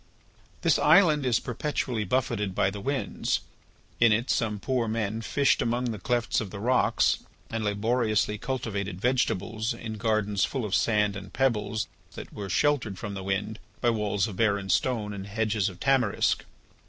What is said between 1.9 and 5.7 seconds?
buffeted by the winds. In it some poor men fished